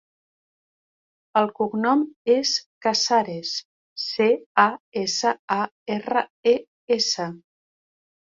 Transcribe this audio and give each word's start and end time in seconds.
El 1.41 1.49
cognom 1.59 1.99
és 2.35 2.53
Casares: 2.85 3.51
ce, 4.05 4.29
a, 4.63 4.67
essa, 5.03 5.35
a, 5.57 5.61
erra, 5.99 6.27
e, 6.53 6.55
essa. 6.99 7.29